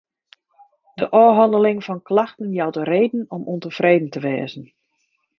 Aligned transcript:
De 0.99 1.07
ôfhanneling 1.23 1.79
fan 1.85 1.99
klachten 2.09 2.49
jout 2.59 2.77
reden 2.91 3.23
om 3.35 3.41
ûntefreden 3.53 4.09
te 4.13 4.19
wêzen. 4.25 4.65